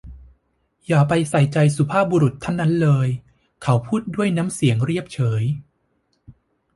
[0.87, 3.07] อย่าไปใส่ใจสุภาพบุรุษท่านนั้นเลย
[3.63, 5.43] เขาพูดด้วยน้ำเสียงเรียบเฉย